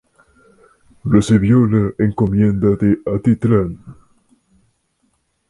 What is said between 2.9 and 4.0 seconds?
Atitlán.